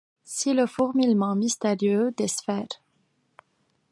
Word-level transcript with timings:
Si 0.23 0.53
le 0.55 0.65
fourmillement 0.65 1.35
mystérieux 1.35 2.11
des 2.17 2.27
sphères 2.27 2.65